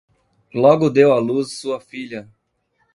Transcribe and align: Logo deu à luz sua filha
Logo 0.55 0.89
deu 0.89 1.13
à 1.13 1.19
luz 1.19 1.59
sua 1.59 1.79
filha 1.79 2.27